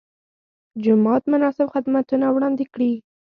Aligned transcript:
جومات 0.83 1.23
مناسب 1.33 1.65
خدمتونه 1.73 2.25
وړاندې 2.31 2.65
کړي. 2.73 2.93